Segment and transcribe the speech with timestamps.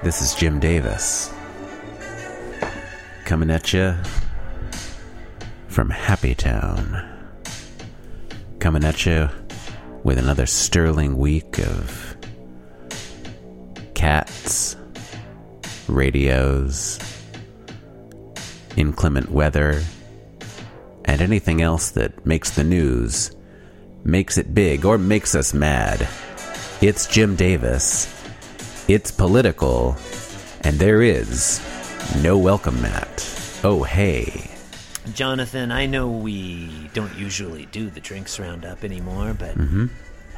[0.00, 1.34] This is Jim Davis
[3.24, 3.96] coming at you
[5.66, 7.04] from Happy Town.
[8.60, 9.28] Coming at you
[10.04, 12.16] with another sterling week of
[13.94, 14.76] cats,
[15.88, 17.00] radios,
[18.76, 19.82] inclement weather,
[21.06, 23.32] and anything else that makes the news,
[24.04, 26.06] makes it big, or makes us mad.
[26.80, 28.17] It's Jim Davis.
[28.88, 29.96] It's political,
[30.62, 31.60] and there is
[32.22, 33.60] no welcome mat.
[33.62, 34.50] Oh, hey.
[35.14, 39.86] Jonathan, I know we don't usually do the drinks roundup anymore, but Mm-hmm.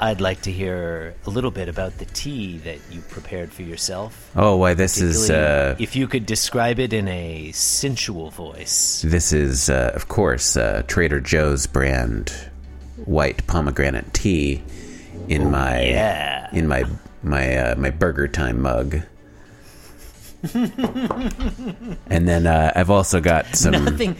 [0.00, 4.28] I'd like to hear a little bit about the tea that you prepared for yourself.
[4.34, 9.02] Oh, why this is uh, if you could describe it in a sensual voice.
[9.06, 12.32] this is uh, of course uh, Trader Joe's brand
[13.04, 14.64] white pomegranate tea
[15.28, 16.48] in my Oh, yeah.
[16.52, 16.84] in my
[17.24, 19.00] my uh, my Burger Time mug.
[20.52, 24.16] and then uh, I've also got some Nothing,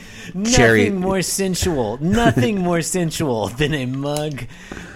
[0.50, 4.44] cherry- nothing more sensual, nothing more sensual than a mug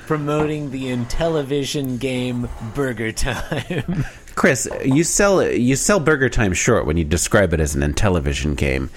[0.07, 4.07] promoting the Intellivision game Burger Time.
[4.35, 8.57] Chris, you sell you sell Burger Time short when you describe it as an Intellivision
[8.57, 8.89] game.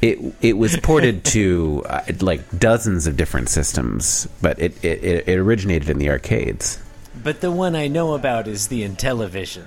[0.00, 5.38] It it was ported to uh, like dozens of different systems, but it, it it
[5.38, 6.78] originated in the arcades.
[7.22, 9.64] But the one I know about is the Intellivision.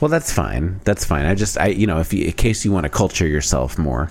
[0.00, 0.80] Well, that's fine.
[0.84, 1.24] That's fine.
[1.24, 4.10] I just I you know if you, in case you want to culture yourself more,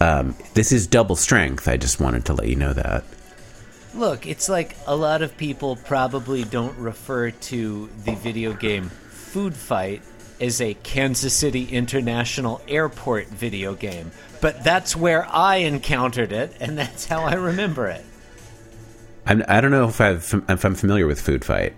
[0.00, 1.68] um, this is double strength.
[1.68, 3.04] I just wanted to let you know that.
[3.94, 9.54] Look, it's like a lot of people probably don't refer to the video game Food
[9.54, 10.02] Fight
[10.38, 14.10] as a Kansas City International Airport video game,
[14.42, 18.04] but that's where I encountered it, and that's how I remember it.
[19.24, 21.74] I'm, I don't know if I've if I'm familiar with Food Fight.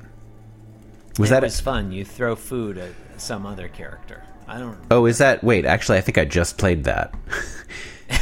[1.19, 1.43] Was it that?
[1.43, 1.93] was fun.
[1.93, 4.23] You throw food at some other character.
[4.47, 4.79] I don't.
[4.91, 5.43] oh, is that?
[5.45, 7.15] Wait, actually, I think I just played that.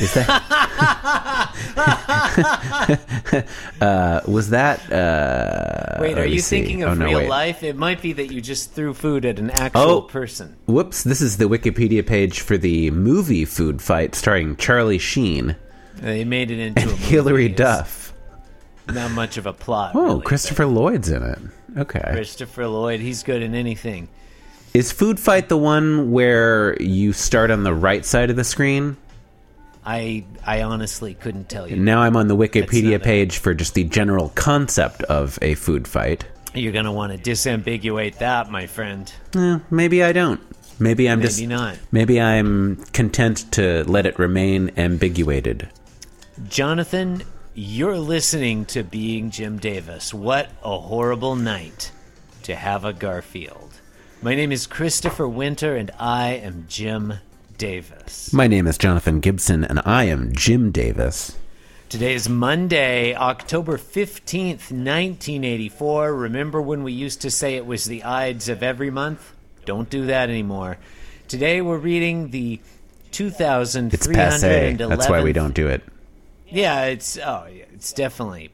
[0.00, 1.46] Is that?
[3.80, 4.92] uh, was that?
[4.92, 6.58] Uh, Wait, are you see.
[6.60, 7.28] thinking Oh, of no, real wait.
[7.28, 7.62] life?
[7.62, 10.00] It might be that you just threw food at an actual Oh.
[10.02, 10.56] person.
[10.66, 11.04] Whoops!
[11.04, 15.54] This is the Wikipedia page for the movie Food Fight, starring Charlie Sheen
[15.96, 17.02] They made it into a movie.
[17.04, 18.12] Hilary Duff.
[18.88, 19.92] Not much of a plot.
[19.94, 21.38] Oh, really, Christopher Lloyd's in it.
[21.76, 22.00] Okay.
[22.12, 23.00] Christopher Lloyd.
[23.00, 24.08] He's good in anything.
[24.74, 28.96] Is Food Fight the one where you start on the right side of the screen?
[29.84, 31.76] I I honestly couldn't tell you.
[31.76, 36.24] Now I'm on the Wikipedia page for just the general concept of a food fight.
[36.54, 39.10] You're gonna want to disambiguate that, my friend.
[39.36, 40.40] Eh, maybe I don't.
[40.78, 41.78] Maybe I'm just Maybe just not.
[41.92, 45.68] maybe I'm content to let it remain ambiguated.
[46.48, 47.22] Jonathan,
[47.58, 50.12] you're listening to Being Jim Davis.
[50.12, 51.90] What a horrible night
[52.42, 53.72] to have a Garfield.
[54.20, 57.14] My name is Christopher Winter, and I am Jim
[57.56, 58.30] Davis.
[58.30, 61.38] My name is Jonathan Gibson and I am Jim Davis.
[61.88, 66.14] Today is Monday, October 15th, 1984.
[66.14, 69.32] Remember when we used to say it was the Ides of every month?
[69.64, 70.76] Don't do that anymore.
[71.26, 72.60] Today we're reading the
[73.94, 74.74] It's passe.
[74.74, 75.82] That's why we don't do it.
[76.48, 78.50] Yeah, it's oh, yeah, it's definitely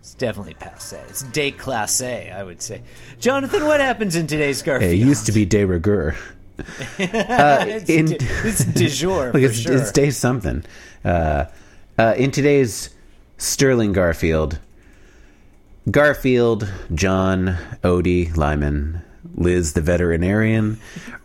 [0.00, 0.98] it's definitely passe.
[1.08, 2.82] It's déclassé, I would say.
[3.18, 4.92] Jonathan, what happens in today's Garfield?
[4.92, 6.14] It used to be de rigueur.
[6.98, 9.76] it's, in- de, it's de jour Look, for it's, sure.
[9.76, 10.64] it's day something.
[11.04, 11.46] Uh,
[11.98, 12.90] uh, in today's
[13.38, 14.58] Sterling Garfield,
[15.90, 19.02] Garfield, Jon, Odie, Lyman,
[19.34, 20.78] Liz the veterinarian,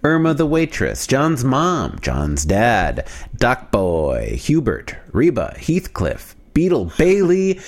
[0.04, 7.60] Irma the waitress, Jon's mom, Jon's dad, Doc Boy, Hubert, Reba, Heathcliff, Beetle Bailey,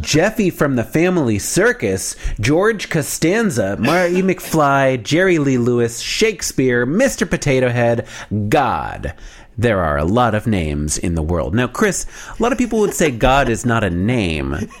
[0.00, 7.28] Jeffy from the Family Circus, George Costanza, Marty McFly, Jerry Lee Lewis, Shakespeare, Mr.
[7.28, 8.06] Potato Head,
[8.48, 9.14] God.
[9.56, 11.54] There are a lot of names in the world.
[11.54, 12.06] Now, Chris,
[12.36, 14.56] a lot of people would say God is not a name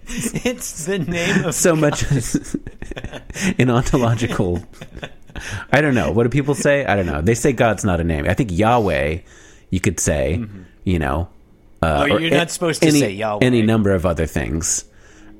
[0.44, 2.56] it's the name of so much as
[3.58, 4.62] in ontological.
[5.70, 6.10] I don't know.
[6.12, 6.84] What do people say?
[6.86, 7.20] I don't know.
[7.20, 8.26] They say God's not a name.
[8.28, 9.18] I think Yahweh,
[9.70, 10.44] you could say,
[10.84, 11.28] you know.
[11.82, 13.44] Uh, Oh, or you're not supposed to any, say Yahweh.
[13.44, 14.84] Any number of other things.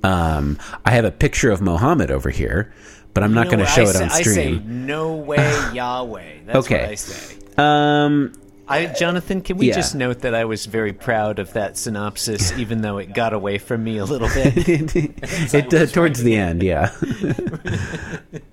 [0.03, 2.73] Um, I have a picture of Mohammed over here,
[3.15, 4.87] but I'm not going to show I it say, on I say stream.
[4.87, 5.37] no way
[5.73, 6.25] Yahweh.
[6.47, 6.81] That's Okay.
[6.83, 7.37] what I say.
[7.57, 8.33] Um,
[8.69, 9.75] I, Jonathan, can we Yeah.
[9.75, 13.59] just note that I was very proud of that synopsis, even though it got away
[13.59, 14.55] from me a little bit?
[15.55, 16.91] it uh, towards the end, yeah.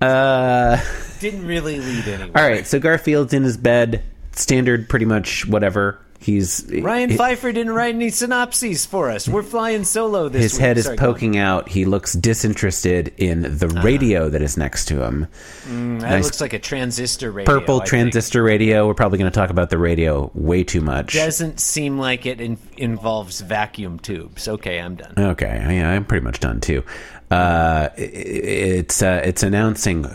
[0.00, 0.80] uh,
[1.20, 2.30] Didn't really lead anywhere.
[2.42, 4.02] all right, so Garfield's in his bed,
[4.32, 5.98] standard, pretty much whatever.
[6.24, 9.28] He's Ryan hi- Pfeiffer didn't write any synopses for us.
[9.28, 10.60] We're flying solo this His week.
[10.62, 11.68] head is Sorry, poking out.
[11.68, 15.26] He looks disinterested in the radio that is next to him.
[15.66, 17.52] That nice looks like a transistor radio.
[17.52, 17.88] Purple I think.
[17.88, 18.86] transistor radio.
[18.86, 21.12] We're probably going to talk about the radio way too much.
[21.12, 24.48] Doesn't seem like it in- involves vacuum tubes.
[24.48, 25.12] Okay, I'm done.
[25.18, 26.82] Okay, yeah, I'm pretty much done too.
[27.30, 30.06] Uh, i- i- it's uh, it's announcing.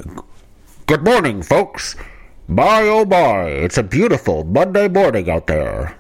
[0.88, 1.96] Good morning, folks.
[2.48, 5.96] My oh my, it's a beautiful Monday morning out there.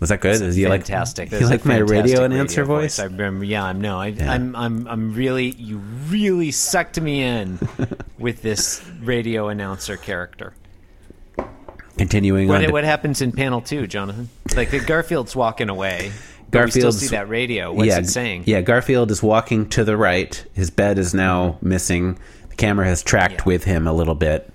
[0.00, 0.40] Was that good?
[0.40, 1.30] Is you like fantastic.
[1.30, 2.98] You like my fantastic radio announcer voice?
[2.98, 3.44] I remember.
[3.44, 3.98] Yeah, I'm no.
[4.00, 4.56] I, I'm.
[4.56, 4.88] I'm.
[4.88, 5.50] I'm really.
[5.50, 7.58] You really sucked me in
[8.18, 10.54] with this radio announcer character.
[11.98, 12.66] Continuing What, on.
[12.68, 14.30] to- what happens in panel two, Jonathan?
[14.56, 16.12] Like the Garfield's walking away.
[16.50, 17.72] but we Garfield's still see that radio.
[17.72, 18.44] What's yeah, it saying?
[18.46, 20.42] Yeah, Garfield is walking to the right.
[20.54, 22.18] His bed is now missing.
[22.48, 23.44] The camera has tracked Yeah.
[23.44, 24.50] with him a little bit.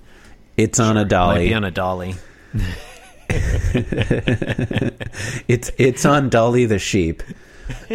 [0.57, 1.47] It's on a Might dolly.
[1.49, 2.15] be on a dolly.
[5.47, 7.23] It's it's on Dolly the sheep.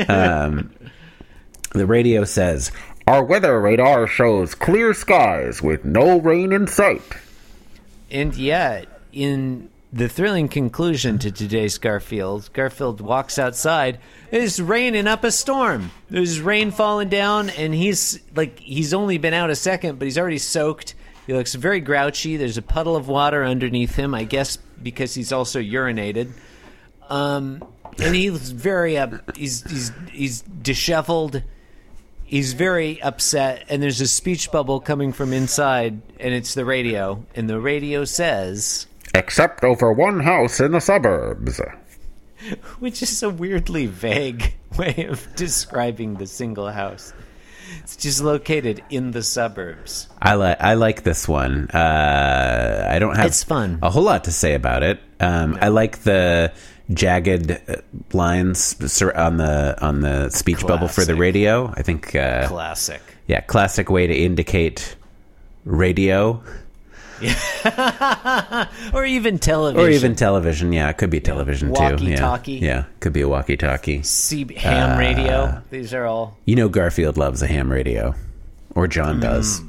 [0.08, 0.72] Um,
[1.72, 2.72] the radio says,
[3.06, 7.02] "Our weather radar shows clear skies with no rain in sight."
[8.10, 13.98] And yet, in the thrilling conclusion to today's Garfield, Garfield walks outside.
[14.30, 15.90] It's raining up a storm.
[16.08, 20.18] There's rain falling down, and he's like, he's only been out a second, but he's
[20.18, 20.94] already soaked.
[21.26, 22.36] He looks very grouchy.
[22.36, 26.32] There's a puddle of water underneath him, I guess because he's also urinated.
[27.08, 27.64] Um,
[27.98, 29.36] and he's very up.
[29.36, 31.42] He's he's he's disheveled.
[32.24, 37.24] He's very upset, and there's a speech bubble coming from inside, and it's the radio,
[37.34, 41.60] and the radio says, Except over one house in the suburbs.
[42.78, 47.12] which is a weirdly vague way of describing the single house.
[47.82, 50.08] It's just located in the suburbs.
[50.20, 51.68] I like I like this one.
[51.70, 53.78] Uh, I don't have It's fun.
[53.82, 55.00] a whole lot to say about it.
[55.20, 56.52] Um, I like the
[56.92, 57.76] jagged uh,
[58.12, 58.74] lines
[59.14, 61.72] on the on the speech bubble for the radio.
[61.76, 63.00] I think uh, Classic.
[63.26, 64.96] yeah, classic way to indicate
[65.64, 66.42] radio
[68.94, 69.80] Or even television.
[69.86, 70.72] or even television.
[70.72, 71.80] Yeah, it could be television too.
[71.82, 72.52] Yeah, Walkie-talkie.
[72.54, 74.02] yeah, could be a walkie-talkie.
[74.02, 75.62] C- ham Uh, radio.
[75.70, 76.36] These are all.
[76.44, 78.14] You know, Garfield loves a ham radio,
[78.74, 79.62] or Jon Mm, does.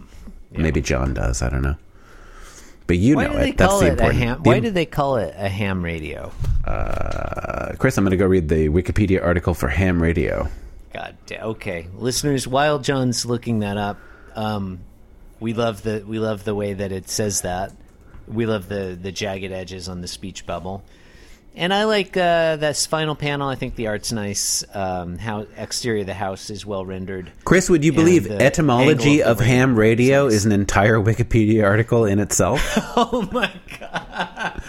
[0.52, 1.42] Maybe Jon does.
[1.42, 1.76] I don't know.
[2.88, 3.58] But you Why know it.
[3.58, 4.20] That's the it important.
[4.20, 4.40] ham?
[4.44, 6.32] Why do they call it a ham radio?
[6.66, 10.50] Uh, Chris, I'm going to go read the Wikipedia article for ham radio.
[10.94, 12.48] God, okay, listeners.
[12.48, 13.98] While John's looking that up,
[14.36, 14.80] um,
[15.42, 17.74] we love the we love the way that it says that.
[18.28, 20.84] We love the the jagged edges on the speech bubble,
[21.56, 23.50] and I like uh, this final panel.
[23.50, 24.64] I think the art's nice.
[24.74, 27.32] Um, how exterior of the house is well rendered.
[27.44, 32.20] Chris, would you believe etymology of of ham radio is an entire Wikipedia article in
[32.20, 32.62] itself?
[32.96, 34.62] Oh my god!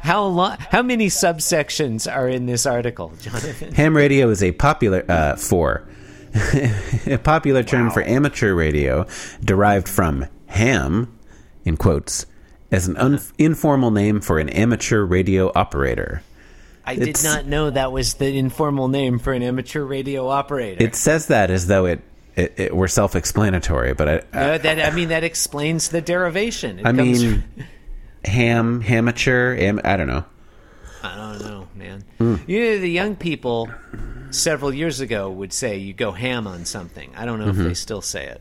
[0.00, 0.56] how long?
[0.58, 3.72] How many subsections are in this article, Jonathan?
[3.72, 5.86] ham radio is a popular uh, for
[7.06, 9.06] a popular term for amateur radio,
[9.42, 11.16] derived from ham,
[11.64, 12.26] in quotes,
[12.70, 16.22] as an un- informal name for an amateur radio operator.
[16.84, 20.82] I did not know that was the informal name for an amateur radio operator.
[20.84, 22.00] It says that as though it,
[22.36, 26.78] it, it were self-explanatory, but I, I, Uh, that I mean, that explains the derivation.
[26.78, 27.64] It I mean, from-
[28.24, 30.24] ham, amateur, am, I don't know.
[31.12, 32.04] I don't know, man.
[32.18, 32.36] Hmm.
[32.46, 33.70] You know, the young people
[34.30, 37.10] several years ago would say you go ham on something.
[37.16, 37.60] I don't know Mm-hmm.
[37.62, 38.40] if they still say it.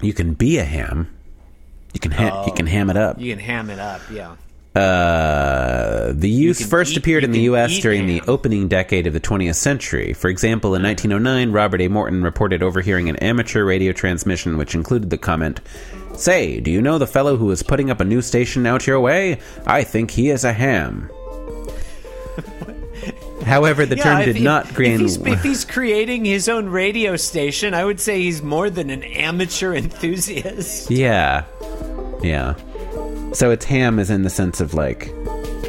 [0.00, 1.08] You can be a ham.
[1.94, 3.18] You can ha- you can ham it up.
[3.18, 4.36] You can ham it up, yeah.
[4.74, 7.78] Uh, the use can first eat- appeared you in the U.S.
[7.78, 10.12] during the opening decade of the 20th century.
[10.12, 11.88] For example, in 1909, Robert A.
[11.88, 15.60] Morton reported overhearing an amateur radio transmission which included the comment,
[16.14, 19.00] Say, do you know the fellow who is putting up a new station out your
[19.00, 19.38] way?
[19.66, 21.10] I think he is a ham.
[23.44, 24.94] However, the term did he- not gain.
[24.94, 28.90] If he's, if he's creating his own radio station, I would say he's more than
[28.90, 30.90] an amateur enthusiast.
[30.90, 31.44] Yeah.
[32.22, 32.54] Yeah.
[33.32, 35.10] So it's ham is in the sense of like,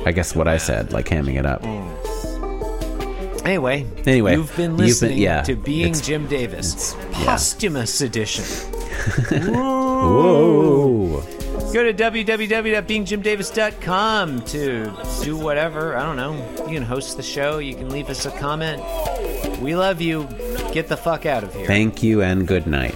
[0.05, 1.61] I guess what I said, like hamming it up.
[1.63, 3.45] Mm.
[3.45, 8.43] Anyway, Anyway, you've been you've been- listening yeah, to Being Jim Davis, posthumous edition.
[9.53, 11.06] Whoa.
[11.77, 14.91] Go to www.beingjimdavis.com to
[15.23, 15.95] do whatever.
[15.95, 16.33] I don't know.
[16.65, 17.59] You can host the show.
[17.59, 18.81] You can leave us a comment.
[19.61, 20.27] We love you.
[20.73, 21.67] Get the fuck out of here.
[21.67, 22.95] Thank you and good night.